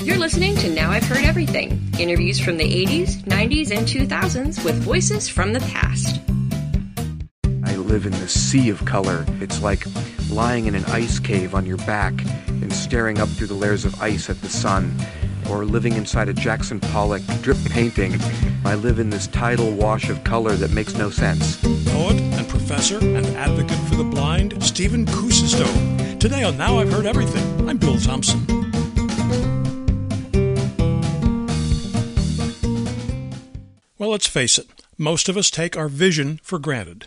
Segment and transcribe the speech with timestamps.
[0.00, 4.76] You're listening to Now I've Heard Everything interviews from the 80s, 90s, and 2000s with
[4.76, 6.20] voices from the past.
[7.64, 9.26] I live in the sea of color.
[9.40, 9.84] It's like
[10.30, 12.14] lying in an ice cave on your back
[12.46, 14.94] and staring up through the layers of ice at the sun,
[15.50, 18.14] or living inside a Jackson Pollock drip painting.
[18.64, 21.56] I live in this tidal wash of color that makes no sense.
[21.86, 25.66] Poet and professor and advocate for the blind, Stephen Kuusisto.
[26.20, 28.57] Today on Now I've Heard Everything, I'm Bill Thompson.
[33.98, 37.06] Well, let's face it, most of us take our vision for granted.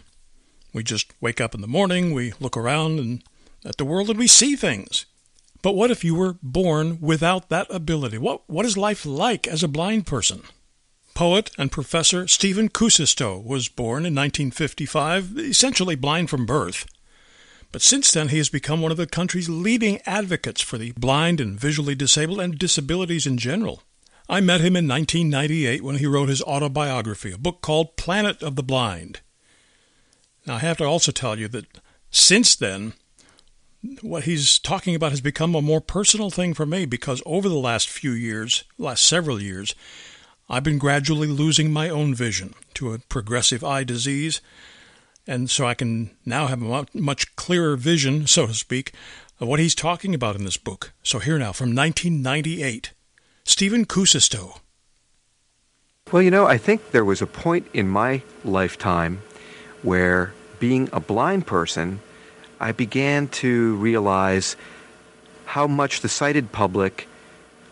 [0.73, 3.23] We just wake up in the morning, we look around and
[3.63, 5.05] at the world and we see things.
[5.61, 8.17] But what if you were born without that ability?
[8.17, 10.41] What what is life like as a blind person?
[11.13, 16.85] Poet and professor Stephen Kuusisto was born in 1955, essentially blind from birth.
[17.71, 21.39] But since then, he has become one of the country's leading advocates for the blind
[21.39, 23.83] and visually disabled and disabilities in general.
[24.31, 28.55] I met him in 1998 when he wrote his autobiography, a book called Planet of
[28.55, 29.19] the Blind.
[30.47, 31.65] Now, I have to also tell you that
[32.11, 32.93] since then,
[33.99, 37.55] what he's talking about has become a more personal thing for me because over the
[37.55, 39.75] last few years, last several years,
[40.49, 44.39] I've been gradually losing my own vision to a progressive eye disease,
[45.27, 48.93] and so I can now have a much clearer vision, so to speak,
[49.41, 50.93] of what he's talking about in this book.
[51.03, 52.93] So here now, from 1998.
[53.43, 54.59] Stephen Kuusisto.
[56.11, 59.21] Well, you know, I think there was a point in my lifetime
[59.81, 61.99] where being a blind person,
[62.59, 64.55] I began to realize
[65.45, 67.07] how much the sighted public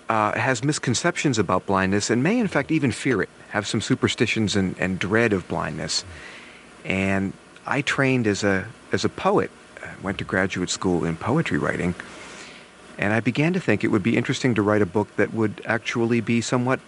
[0.10, 4.56] uh, has misconceptions about blindness and may, in fact, even fear it, have some superstitions
[4.56, 6.04] and, and dread of blindness.
[6.84, 7.34] And
[7.68, 9.52] I trained as a, as a poet,
[9.84, 11.94] I went to graduate school in poetry writing.
[13.00, 15.62] And I began to think it would be interesting to write a book that would
[15.66, 16.82] actually be somewhat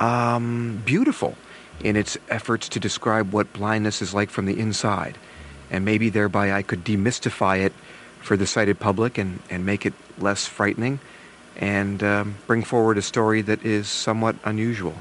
[0.00, 1.36] um, beautiful
[1.80, 5.16] in its efforts to describe what blindness is like from the inside.
[5.70, 7.72] And maybe thereby I could demystify it
[8.20, 10.98] for the sighted public and, and make it less frightening
[11.56, 14.94] and um, bring forward a story that is somewhat unusual.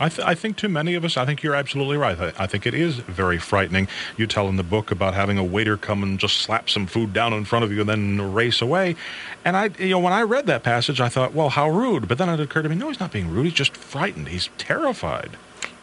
[0.00, 2.18] I, th- I, think too many of us, I think you're absolutely right.
[2.18, 3.86] I, I, think it is very frightening.
[4.16, 7.12] You tell in the book about having a waiter come and just slap some food
[7.12, 8.96] down in front of you and then race away.
[9.44, 12.08] And I, you know, when I read that passage, I thought, well, how rude.
[12.08, 13.44] But then it occurred to me, no, he's not being rude.
[13.44, 14.28] He's just frightened.
[14.28, 15.32] He's terrified.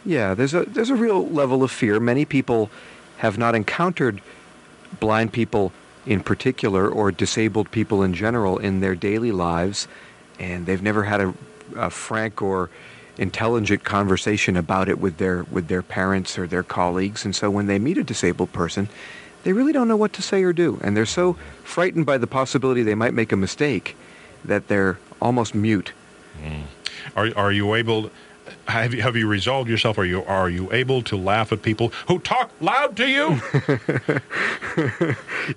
[0.04, 2.00] Yeah, there's a there's a real level of fear.
[2.00, 2.70] Many people
[3.18, 4.20] have not encountered
[5.00, 5.72] blind people
[6.06, 9.86] in particular or disabled people in general in their daily lives,
[10.38, 11.34] and they've never had a,
[11.76, 12.70] a frank or
[13.18, 17.24] intelligent conversation about it with their with their parents or their colleagues.
[17.24, 18.88] And so when they meet a disabled person
[19.44, 20.78] they really don't know what to say or do.
[20.82, 21.34] And they're so
[21.64, 23.96] frightened by the possibility they might make a mistake
[24.44, 25.92] that they're almost mute.
[26.42, 26.62] Mm.
[27.16, 28.10] are are you able
[28.68, 29.98] have you, have you resolved yourself?
[29.98, 33.40] Are you are you able to laugh at people who talk loud to you?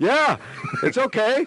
[0.00, 0.38] yeah,
[0.82, 1.46] it's okay.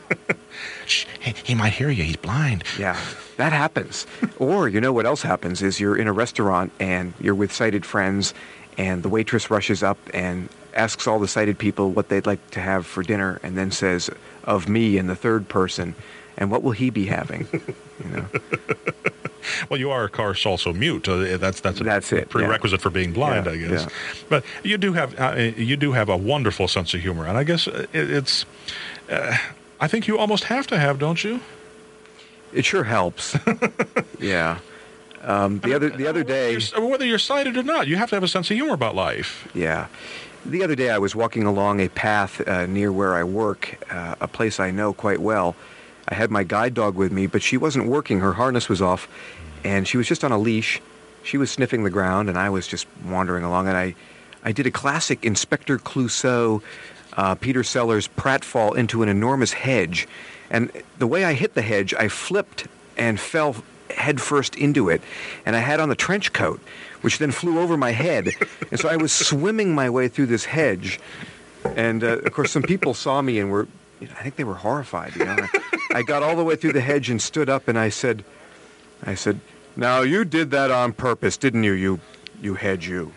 [0.86, 2.04] Shh, he, he might hear you.
[2.04, 2.64] He's blind.
[2.78, 2.98] Yeah,
[3.36, 4.06] that happens.
[4.38, 7.84] or you know what else happens is you're in a restaurant and you're with sighted
[7.84, 8.34] friends,
[8.78, 12.60] and the waitress rushes up and asks all the sighted people what they'd like to
[12.60, 14.08] have for dinner, and then says,
[14.44, 15.94] "Of me," in the third person,
[16.36, 17.46] and what will he be having?
[18.04, 18.26] You know.
[19.70, 21.08] well, you are, of course, also mute.
[21.08, 22.82] Uh, that's that's a that's it, prerequisite yeah.
[22.82, 23.82] for being blind, yeah, I guess.
[23.82, 24.24] Yeah.
[24.28, 27.44] But you do have uh, you do have a wonderful sense of humor, and I
[27.44, 28.46] guess it, it's.
[29.10, 29.36] Uh,
[29.80, 31.40] I think you almost have to have, don't you?
[32.52, 33.36] It sure helps.
[34.20, 34.58] yeah.
[35.22, 38.22] Um, the other the other day, whether you're sighted or not, you have to have
[38.22, 39.48] a sense of humor about life.
[39.54, 39.86] Yeah.
[40.44, 44.16] The other day, I was walking along a path uh, near where I work, uh,
[44.20, 45.54] a place I know quite well.
[46.08, 48.20] I had my guide dog with me, but she wasn't working.
[48.20, 49.08] Her harness was off,
[49.64, 50.80] and she was just on a leash.
[51.22, 53.68] She was sniffing the ground, and I was just wandering along.
[53.68, 53.94] And I,
[54.42, 56.62] I did a classic Inspector Clouseau,
[57.16, 60.08] uh, Peter Sellers pratfall into an enormous hedge.
[60.50, 63.56] And the way I hit the hedge, I flipped and fell
[63.90, 65.02] headfirst into it.
[65.46, 66.60] And I had on the trench coat,
[67.02, 68.30] which then flew over my head.
[68.70, 70.98] and so I was swimming my way through this hedge.
[71.76, 73.68] And uh, of course, some people saw me and were,
[74.00, 75.14] you know, I think they were horrified.
[75.16, 75.36] You know,
[75.94, 78.24] I got all the way through the hedge and stood up and I said,
[79.04, 79.40] I said,
[79.76, 81.72] now you did that on purpose, didn't you?
[81.72, 82.00] You,
[82.40, 83.12] you hedge you.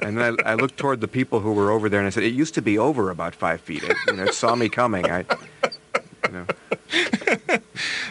[0.00, 2.34] and I, I, looked toward the people who were over there and I said, it
[2.34, 3.82] used to be over about five feet.
[3.82, 5.10] It, you know, it saw me coming.
[5.10, 5.24] I,
[6.26, 6.46] you know.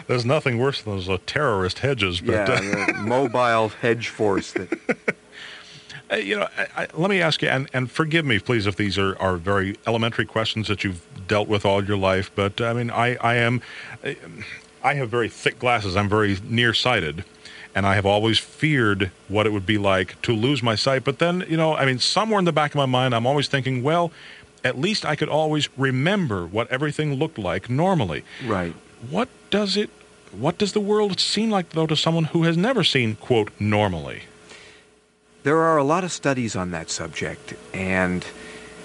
[0.06, 2.20] There's nothing worse than those uh, terrorist hedges.
[2.20, 4.52] But, yeah, uh, mobile hedge force.
[4.52, 5.16] That...
[6.10, 8.76] Uh, you know, I, I, let me ask you, and, and forgive me, please, if
[8.76, 12.30] these are, are very elementary questions that you've dealt with all your life.
[12.34, 13.60] But I mean, I, I am.
[14.82, 15.96] I have very thick glasses.
[15.96, 17.24] I'm very nearsighted,
[17.74, 21.04] and I have always feared what it would be like to lose my sight.
[21.04, 23.48] But then, you know, I mean, somewhere in the back of my mind, I'm always
[23.48, 24.10] thinking, well,
[24.64, 28.24] at least I could always remember what everything looked like normally.
[28.46, 28.74] Right.
[29.10, 29.90] What does it?
[30.32, 34.22] What does the world seem like, though, to someone who has never seen quote normally?
[35.42, 38.24] There are a lot of studies on that subject, and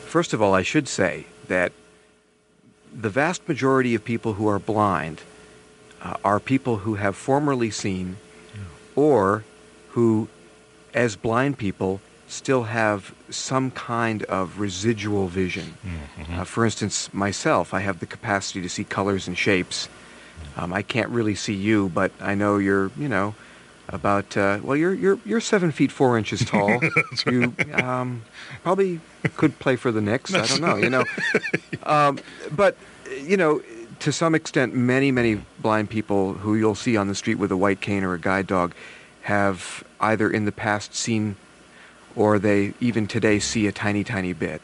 [0.05, 1.71] first of all, I should say that
[2.93, 5.21] the vast majority of people who are blind
[6.01, 8.17] uh, are people who have formerly seen
[8.95, 9.43] or
[9.89, 10.27] who,
[10.93, 15.77] as blind people, still have some kind of residual vision.
[15.85, 16.39] Mm-hmm.
[16.39, 19.89] Uh, for instance, myself, I have the capacity to see colors and shapes.
[20.57, 23.35] Um, I can't really see you, but I know you're, you know,
[23.93, 26.81] about uh, well, you're you're you're seven feet four inches tall.
[27.27, 28.23] you um,
[28.63, 28.99] probably
[29.37, 30.33] could play for the Knicks.
[30.33, 31.05] I don't know, you know,
[31.83, 32.19] um,
[32.51, 32.75] but
[33.21, 33.61] you know,
[33.99, 37.57] to some extent, many many blind people who you'll see on the street with a
[37.57, 38.73] white cane or a guide dog
[39.21, 41.37] have either in the past seen
[42.15, 44.61] or they even today see a tiny tiny bit.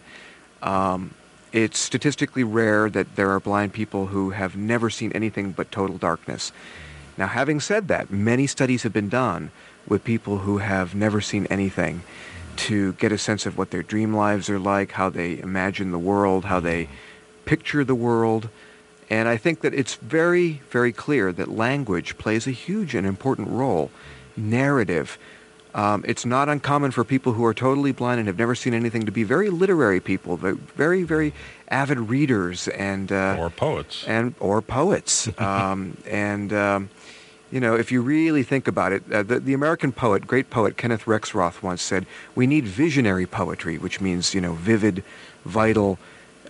[0.61, 1.13] Um,
[1.51, 5.97] it's statistically rare that there are blind people who have never seen anything but total
[5.97, 6.51] darkness.
[7.19, 9.51] Now, having said that, many studies have been done
[9.85, 12.01] with people who have never seen anything
[12.55, 15.99] to get a sense of what their dream lives are like, how they imagine the
[15.99, 16.87] world, how they
[17.43, 18.47] picture the world.
[19.09, 23.49] And I think that it's very, very clear that language plays a huge and important
[23.49, 23.91] role.
[24.37, 25.17] Narrative.
[25.75, 29.05] Um, it's not uncommon for people who are totally blind and have never seen anything
[29.05, 31.33] to be very literary people, very, very
[31.67, 34.05] avid readers and uh, Or poets.
[34.07, 35.29] and or poets.
[35.37, 36.89] um, and um,
[37.51, 40.77] you know, if you really think about it, uh, the, the American poet, great poet
[40.77, 42.05] Kenneth Rexroth once said,
[42.35, 45.03] "We need visionary poetry, which means you know vivid,
[45.45, 45.97] vital,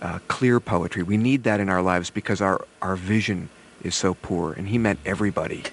[0.02, 1.02] uh, clear poetry.
[1.02, 3.48] We need that in our lives because our our vision
[3.82, 5.64] is so poor." And he meant everybody,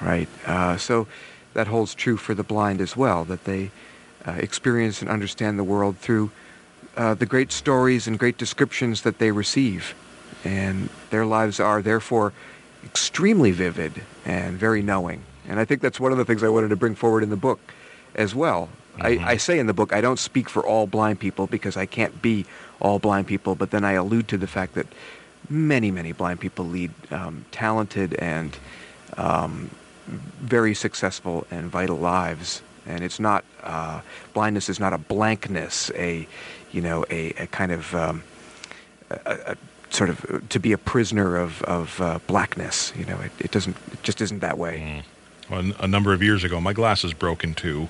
[0.00, 0.28] right?
[0.46, 1.08] Uh, so
[1.54, 3.24] that holds true for the blind as well.
[3.24, 3.72] That they
[4.26, 6.30] uh, experience and understand the world through
[6.96, 9.94] uh, the great stories and great descriptions that they receive.
[10.44, 12.32] And their lives are therefore
[12.84, 15.22] extremely vivid and very knowing.
[15.48, 17.36] And I think that's one of the things I wanted to bring forward in the
[17.36, 17.60] book
[18.14, 18.68] as well.
[18.98, 21.86] I, I say in the book, I don't speak for all blind people because I
[21.86, 22.44] can't be
[22.80, 24.86] all blind people, but then I allude to the fact that
[25.48, 28.56] many, many blind people lead um, talented and
[29.16, 29.70] um,
[30.06, 32.62] very successful and vital lives.
[32.86, 34.00] And it's not uh,
[34.34, 36.26] blindness is not a blankness, a
[36.72, 38.22] you know a, a kind of um,
[39.10, 39.56] a, a
[39.90, 42.92] sort of to be a prisoner of of uh, blackness.
[42.96, 45.04] You know, it, it doesn't it just isn't that way.
[45.50, 47.88] Well, a number of years ago, my glasses broke in two,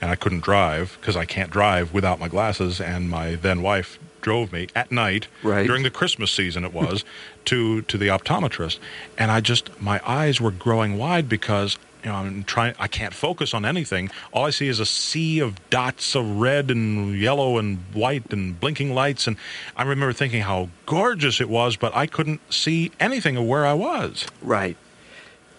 [0.00, 2.80] and I couldn't drive because I can't drive without my glasses.
[2.80, 5.66] And my then wife drove me at night Right.
[5.66, 6.64] during the Christmas season.
[6.64, 7.04] It was
[7.46, 8.78] to to the optometrist,
[9.18, 11.78] and I just my eyes were growing wide because.
[12.04, 12.74] You know, I'm trying.
[12.78, 14.10] I can't focus on anything.
[14.32, 18.58] All I see is a sea of dots of red and yellow and white and
[18.58, 19.26] blinking lights.
[19.26, 19.36] And
[19.76, 23.74] I remember thinking how gorgeous it was, but I couldn't see anything of where I
[23.74, 24.26] was.
[24.42, 24.76] Right,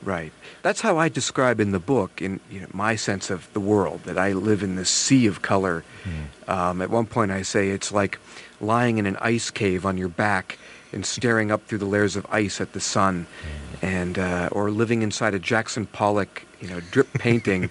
[0.01, 0.31] right.
[0.63, 4.03] That's how I describe in the book, in you know, my sense of the world,
[4.03, 5.83] that I live in this sea of color.
[6.47, 8.19] Um, at one point, I say it's like
[8.59, 10.59] lying in an ice cave on your back
[10.93, 13.27] and staring up through the layers of ice at the sun,
[13.81, 17.69] and uh, or living inside a Jackson Pollock, you know, drip painting.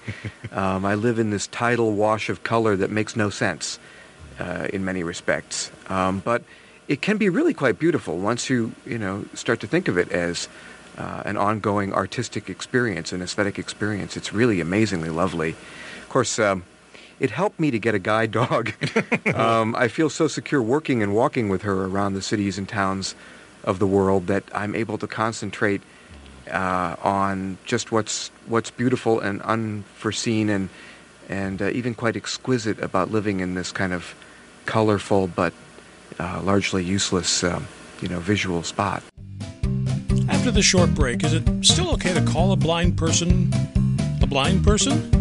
[0.52, 3.78] um, I live in this tidal wash of color that makes no sense
[4.38, 6.42] uh, in many respects, um, but
[6.88, 10.10] it can be really quite beautiful once you you know start to think of it
[10.10, 10.48] as
[10.98, 14.16] uh, an ongoing artistic experience, an aesthetic experience.
[14.16, 15.50] It's really amazingly lovely.
[16.02, 16.64] Of course, um,
[17.20, 18.72] it helped me to get a guide dog.
[19.34, 23.14] um, I feel so secure working and walking with her around the cities and towns
[23.62, 25.82] of the world that I'm able to concentrate
[26.50, 30.68] uh, on just what's what's beautiful and unforeseen and
[31.28, 34.14] and uh, even quite exquisite about living in this kind of
[34.66, 35.52] colorful but
[36.18, 37.68] uh, largely useless, um,
[38.00, 39.02] you know, visual spot.
[40.28, 43.52] After the short break, is it still okay to call a blind person
[44.22, 45.20] a blind person?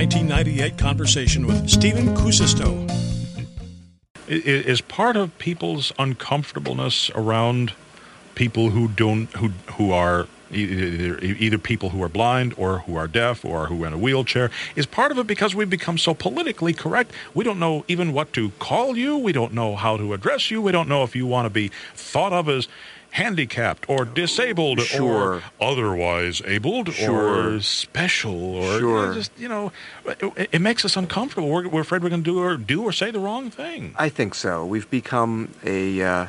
[0.00, 2.90] 1998 conversation with Stephen Kuusisto.
[4.28, 7.74] Is part of people's uncomfortableness around
[8.34, 13.06] people who don't who who are either, either people who are blind or who are
[13.08, 14.50] deaf or who are in a wheelchair.
[14.76, 17.12] Is part of it because we've become so politically correct?
[17.34, 19.16] We don't know even what to call you.
[19.16, 20.60] We don't know how to address you.
[20.62, 22.68] We don't know if you want to be thought of as
[23.12, 25.34] handicapped or disabled Sure.
[25.34, 27.54] or otherwise abled Sure.
[27.56, 29.14] or special or Sure.
[29.14, 29.72] just you know
[30.06, 32.92] it, it makes us uncomfortable we're, we're afraid we're going to do or do or
[32.92, 34.64] say the wrong thing I think so.
[34.64, 36.26] We've become a, uh,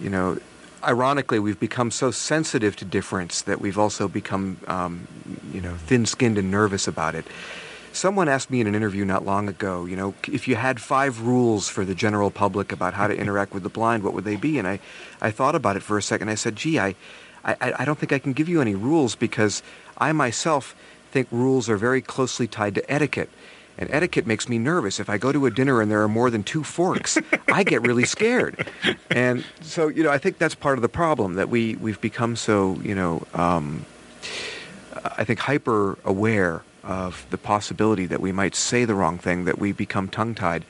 [0.00, 0.38] you know,
[0.86, 5.06] ironically, we've become so sensitive to difference that we've also become, um,
[5.52, 7.26] you know, thin-skinned and nervous about it.
[7.92, 11.22] Someone asked me in an interview not long ago, you know, if you had five
[11.22, 14.36] rules for the general public about how to interact with the blind, what would they
[14.36, 14.58] be?
[14.58, 14.78] And I,
[15.20, 16.28] I thought about it for a second.
[16.28, 16.94] I said, gee, I,
[17.44, 19.62] I, I don't think I can give you any rules because
[19.98, 20.76] I myself
[21.10, 23.30] think rules are very closely tied to etiquette.
[23.78, 24.98] And etiquette makes me nervous.
[24.98, 27.18] If I go to a dinner and there are more than two forks,
[27.52, 28.66] I get really scared.
[29.10, 32.36] And so, you know, I think that's part of the problem that we, we've become
[32.36, 33.84] so, you know, um,
[35.04, 39.58] I think hyper aware of the possibility that we might say the wrong thing, that
[39.58, 40.64] we become tongue tied.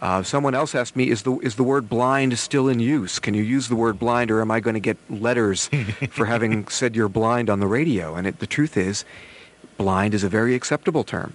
[0.00, 3.18] Uh, someone else asked me, is the, is the word blind still in use?
[3.18, 5.68] Can you use the word blind, or am I going to get letters
[6.10, 8.14] for having said you're blind on the radio?
[8.14, 9.04] And it, the truth is,
[9.76, 11.34] blind is a very acceptable term.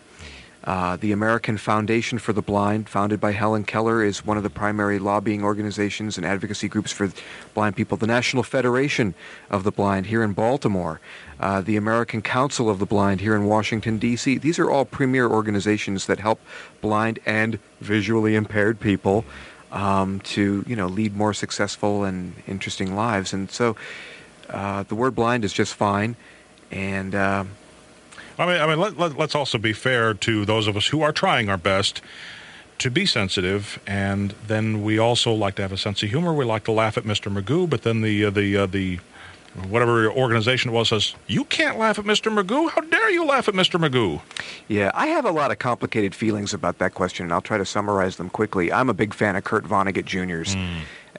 [0.63, 4.50] Uh, the American Foundation for the Blind, founded by Helen Keller, is one of the
[4.50, 7.12] primary lobbying organizations and advocacy groups for
[7.53, 7.98] blind people.
[7.98, 9.13] The National Federation
[9.50, 11.01] of the Blind here in Baltimore,
[11.39, 14.38] uh, the American Council of the Blind here in Washington, D.C.
[14.38, 16.39] These are all premier organizations that help
[16.79, 19.25] blind and visually impaired people
[19.74, 23.34] um, to, you know, lead more successful and interesting lives.
[23.34, 23.75] And so,
[24.50, 26.15] uh, the word blind is just fine.
[26.72, 27.46] And uh,
[28.39, 31.01] I mean, I mean, let, let, let's also be fair to those of us who
[31.01, 32.01] are trying our best
[32.79, 36.33] to be sensitive, and then we also like to have a sense of humor.
[36.33, 37.31] We like to laugh at Mr.
[37.31, 38.99] Magoo, but then the uh, the uh, the
[39.69, 42.33] whatever organization it was says you can't laugh at Mr.
[42.33, 42.71] Magoo.
[42.71, 43.79] How dare you laugh at Mr.
[43.79, 44.21] Magoo?
[44.67, 47.65] Yeah, I have a lot of complicated feelings about that question, and I'll try to
[47.65, 48.71] summarize them quickly.
[48.73, 50.55] I'm a big fan of Kurt Vonnegut Jr.'s.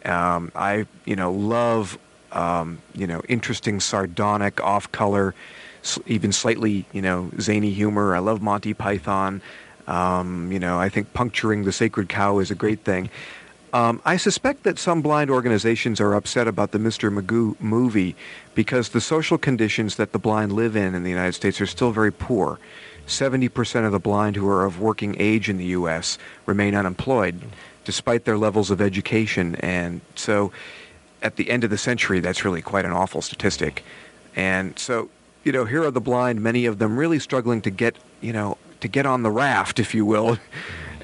[0.05, 1.97] Um, I, you know, love,
[2.33, 5.39] um, you know, interesting, sardonic, off-color, s-
[6.07, 8.15] even slightly, you know, zany humor.
[8.15, 9.43] I love Monty Python.
[9.87, 13.11] Um, you know, I think puncturing the sacred cow is a great thing.
[13.75, 17.13] Um, I suspect that some blind organizations are upset about the Mr.
[17.13, 18.15] Magoo movie
[18.55, 21.91] because the social conditions that the blind live in in the United States are still
[21.91, 22.61] very poor.
[23.09, 26.19] 70% of the blind who are of working age in the U.S.
[26.47, 27.41] remain unemployed
[27.85, 29.57] despite their levels of education.
[29.57, 30.53] And so
[31.21, 33.85] at the end of the century, that's really quite an awful statistic.
[34.37, 35.11] And so,
[35.45, 38.57] you know, here are the blind, many of them really struggling to get, you know,
[38.81, 40.39] to get on the raft, if you will.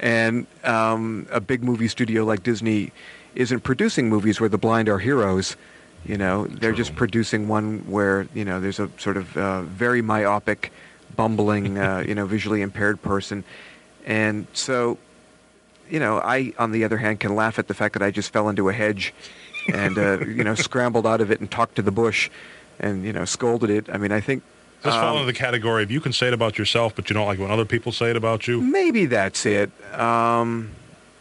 [0.00, 2.90] And um, a big movie studio like Disney
[3.34, 5.56] isn't producing movies where the blind are heroes.
[6.04, 10.00] You know, they're just producing one where you know there's a sort of uh, very
[10.00, 10.72] myopic,
[11.14, 13.44] bumbling, uh, you know, visually impaired person,
[14.06, 14.96] and so,
[15.90, 18.32] you know, I on the other hand can laugh at the fact that I just
[18.32, 19.12] fell into a hedge,
[19.74, 22.30] and uh, you know, scrambled out of it and talked to the bush,
[22.80, 23.88] and you know, scolded it.
[23.92, 24.42] I mean, I think
[24.82, 27.14] This um, fall into the category of you can say it about yourself, but you
[27.14, 28.60] don't like when other people say it about you.
[28.60, 29.70] maybe that's it.
[29.98, 30.72] Um,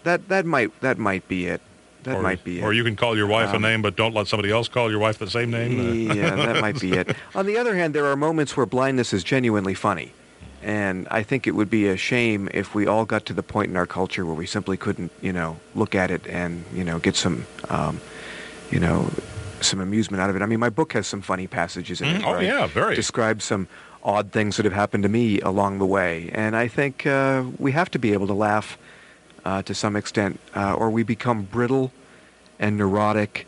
[0.04, 1.62] that that might that might be it.
[2.04, 2.64] That or, might be it.
[2.64, 4.90] Or you can call your wife a Um, name, but don't let somebody else call
[4.90, 6.10] your wife the same name.
[6.10, 7.14] Uh, yeah, that might be it.
[7.36, 10.14] On the other hand, there are moments where blindness is genuinely funny.
[10.64, 13.70] And I think it would be a shame if we all got to the point
[13.72, 17.00] in our culture where we simply couldn't, you know, look at it and, you know,
[17.00, 18.00] get some, um,
[18.72, 19.10] you know,
[19.64, 20.42] some amusement out of it.
[20.42, 22.22] I mean, my book has some funny passages in it.
[22.22, 22.96] Mm, oh, I yeah, very.
[22.96, 23.68] Describe some
[24.04, 26.30] odd things that have happened to me along the way.
[26.34, 28.78] And I think uh, we have to be able to laugh
[29.46, 31.92] uh, to some extent, uh, or we become brittle
[32.60, 33.48] and neurotic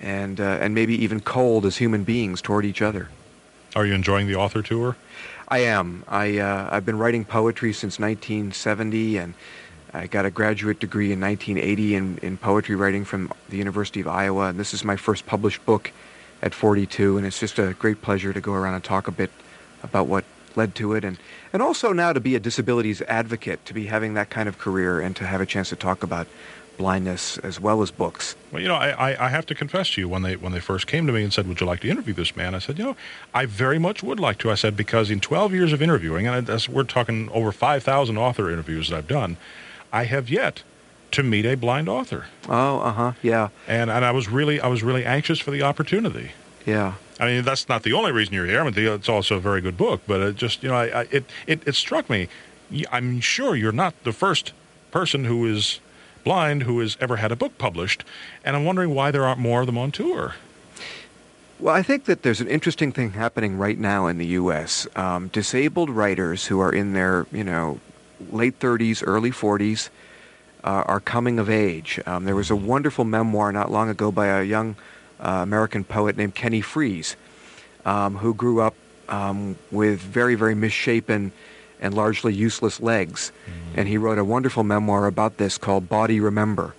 [0.00, 3.08] and, uh, and maybe even cold as human beings toward each other.
[3.74, 4.96] Are you enjoying the author tour?
[5.48, 6.04] I am.
[6.08, 9.34] I, uh, I've been writing poetry since 1970, and
[9.94, 14.08] I got a graduate degree in 1980 in, in poetry writing from the University of
[14.08, 14.48] Iowa.
[14.48, 15.92] And this is my first published book
[16.40, 19.30] at 42, and it's just a great pleasure to go around and talk a bit
[19.82, 20.24] about what
[20.56, 21.18] led to it, and,
[21.52, 25.00] and also now to be a disabilities advocate, to be having that kind of career,
[25.00, 26.26] and to have a chance to talk about
[26.76, 28.34] blindness as well as books.
[28.50, 30.60] Well, you know, I, I, I have to confess to you when they when they
[30.60, 32.78] first came to me and said, "Would you like to interview this man?" I said,
[32.78, 32.96] "You know,
[33.32, 36.46] I very much would like to." I said because in 12 years of interviewing, and
[36.46, 39.36] that's, we're talking over 5,000 author interviews that I've done,
[39.92, 40.62] I have yet
[41.12, 44.66] to meet a blind author, Oh, uh huh, yeah, and and I was really I
[44.68, 46.30] was really anxious for the opportunity.
[46.66, 46.94] yeah.
[47.20, 48.60] I mean, that's not the only reason you're here.
[48.60, 51.02] I mean, it's also a very good book, but it just, you know, I, I,
[51.12, 52.26] it, it, it struck me.
[52.90, 54.52] I'm sure you're not the first
[54.90, 55.78] person who is
[56.24, 58.02] blind who has ever had a book published,
[58.44, 60.34] and I'm wondering why there aren't more of them on tour.
[61.60, 64.88] Well, I think that there's an interesting thing happening right now in the U.S.
[64.96, 67.78] Um, disabled writers who are in their, you know,
[68.30, 69.88] late 30s, early 40s
[70.64, 72.00] uh, are coming of age.
[72.06, 74.76] Um, there was a wonderful memoir not long ago by a young
[75.20, 77.16] uh, American poet named Kenny Fries,
[77.84, 78.74] um, who grew up
[79.08, 81.32] um, with very, very misshapen
[81.80, 83.32] and largely useless legs.
[83.46, 83.80] Mm-hmm.
[83.80, 86.74] And he wrote a wonderful memoir about this called Body Remember.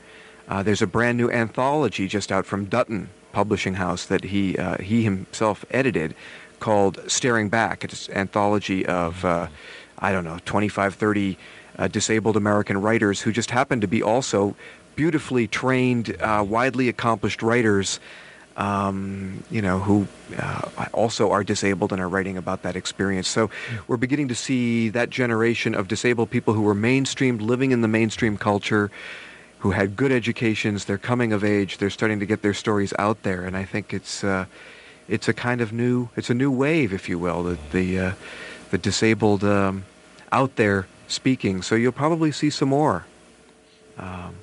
[0.47, 4.77] Uh, there's a brand new anthology just out from Dutton publishing house that he uh,
[4.77, 6.15] he himself edited
[6.59, 7.83] called Staring Back.
[7.83, 9.47] It's an anthology of uh,
[10.03, 11.37] I don't know 25, 30
[11.77, 14.55] uh, disabled American writers who just happen to be also
[14.95, 17.99] beautifully trained, uh, widely accomplished writers.
[18.55, 20.07] Um, you know, who
[20.37, 23.27] uh, also are disabled and are writing about that experience.
[23.27, 23.49] So
[23.87, 27.87] we're beginning to see that generation of disabled people who were mainstreamed, living in the
[27.87, 28.91] mainstream culture,
[29.57, 30.85] who had good educations.
[30.85, 31.79] They're coming of age.
[31.79, 34.45] They're starting to get their stories out there, and I think it's uh,
[35.07, 38.11] it's a kind of new it's a new wave, if you will, the the, uh,
[38.69, 39.83] the disabled um,
[40.33, 41.61] out there speaking.
[41.61, 43.05] So you'll probably see some more.
[43.97, 44.35] Um,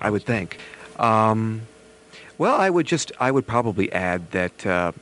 [0.00, 0.58] I would think.
[0.98, 1.62] Um,
[2.38, 4.92] well, I would just I would probably add that uh,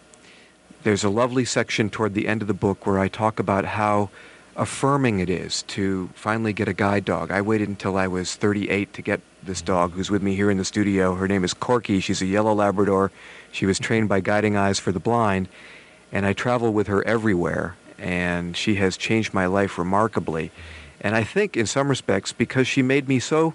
[0.82, 4.10] there's a lovely section toward the end of the book where I talk about how
[4.56, 7.30] affirming it is to finally get a guide dog.
[7.30, 10.58] I waited until I was 38 to get this dog who's with me here in
[10.58, 11.14] the studio.
[11.14, 12.00] Her name is Corky.
[12.00, 13.10] She's a yellow Labrador.
[13.50, 15.48] She was trained by Guiding Eyes for the Blind,
[16.10, 17.76] and I travel with her everywhere.
[18.02, 20.50] And she has changed my life remarkably.
[21.00, 23.54] And I think, in some respects, because she made me so,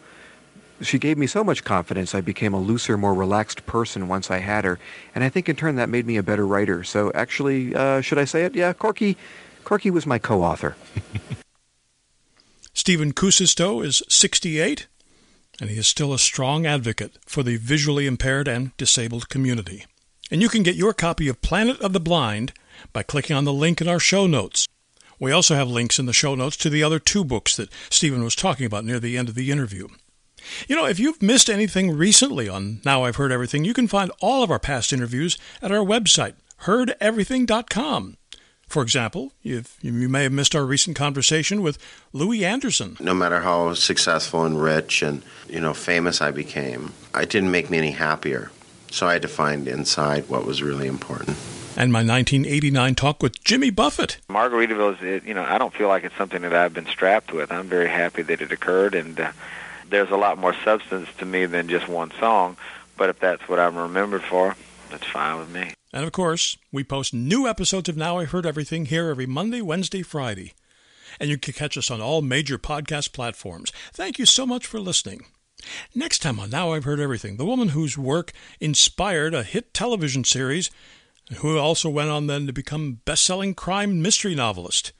[0.81, 4.39] she gave me so much confidence, I became a looser, more relaxed person once I
[4.39, 4.79] had her.
[5.13, 6.83] And I think, in turn, that made me a better writer.
[6.83, 8.55] So, actually, uh, should I say it?
[8.55, 9.17] Yeah, Corky,
[9.63, 10.75] Corky was my co-author.
[12.73, 14.87] Stephen Kuusisto is 68
[15.59, 19.85] and he is still a strong advocate for the visually impaired and disabled community.
[20.29, 22.53] And you can get your copy of Planet of the Blind
[22.93, 24.67] by clicking on the link in our show notes.
[25.19, 28.23] We also have links in the show notes to the other two books that Stephen
[28.23, 29.87] was talking about near the end of the interview.
[30.67, 34.11] You know, if you've missed anything recently on Now I've Heard Everything, you can find
[34.21, 38.17] all of our past interviews at our website, heardeverything.com.
[38.67, 41.77] For example, if you may have missed our recent conversation with
[42.11, 42.97] Louie Anderson.
[42.99, 47.69] No matter how successful and rich and you know famous I became, it didn't make
[47.69, 48.51] me any happier.
[48.91, 51.37] So I had to find inside what was really important.
[51.77, 54.17] And my 1989 talk with Jimmy Buffett.
[54.31, 57.51] Margaritaville is, you know, I don't feel like it's something that I've been strapped with.
[57.51, 59.31] I'm very happy that it occurred, and uh,
[59.87, 62.57] there's a lot more substance to me than just one song.
[62.97, 64.55] But if that's what I'm remembered for,
[64.89, 65.71] that's fine with me.
[65.93, 69.61] And of course, we post new episodes of Now I Heard Everything here every Monday,
[69.61, 70.53] Wednesday, Friday.
[71.19, 73.71] And you can catch us on all major podcast platforms.
[73.93, 75.27] Thank you so much for listening.
[75.93, 80.23] Next time on Now I've Heard Everything, the woman whose work inspired a hit television
[80.23, 80.71] series,
[81.35, 84.93] who also went on then to become best-selling crime mystery novelist.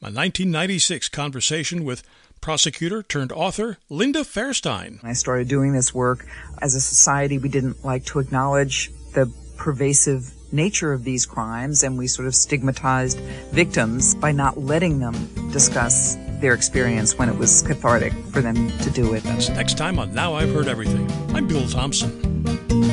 [0.00, 2.02] My 1996 conversation with
[2.40, 5.02] prosecutor turned author Linda Fairstein.
[5.02, 6.26] I started doing this work.
[6.60, 11.96] As a society, we didn't like to acknowledge the pervasive nature of these crimes and
[11.96, 13.18] we sort of stigmatized
[13.50, 15.14] victims by not letting them
[15.50, 19.22] discuss their experience when it was cathartic for them to do it.
[19.24, 21.10] That's next time on Now I've Heard Everything.
[21.34, 22.92] I'm Bill Thompson.